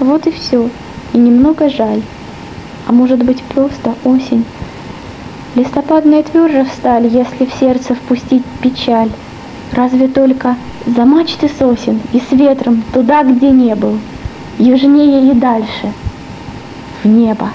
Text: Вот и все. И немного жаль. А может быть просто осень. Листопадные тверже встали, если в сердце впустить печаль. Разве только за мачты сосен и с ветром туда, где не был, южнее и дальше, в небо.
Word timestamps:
Вот 0.00 0.26
и 0.26 0.30
все. 0.30 0.68
И 1.12 1.18
немного 1.18 1.68
жаль. 1.68 2.02
А 2.86 2.92
может 2.92 3.22
быть 3.22 3.42
просто 3.44 3.94
осень. 4.04 4.44
Листопадные 5.54 6.22
тверже 6.22 6.64
встали, 6.64 7.08
если 7.08 7.44
в 7.44 7.52
сердце 7.60 7.94
впустить 7.94 8.44
печаль. 8.62 9.10
Разве 9.72 10.08
только 10.08 10.56
за 10.86 11.04
мачты 11.04 11.50
сосен 11.58 12.00
и 12.12 12.20
с 12.20 12.32
ветром 12.32 12.82
туда, 12.92 13.22
где 13.22 13.50
не 13.50 13.74
был, 13.74 13.98
южнее 14.58 15.30
и 15.30 15.34
дальше, 15.34 15.92
в 17.02 17.08
небо. 17.08 17.50